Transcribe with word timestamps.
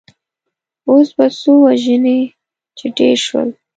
اوس 0.89 1.07
به 1.17 1.25
څو 1.39 1.51
وژنې 1.63 2.19
چې 2.77 2.85
ډېر 2.97 3.17
شول. 3.27 3.49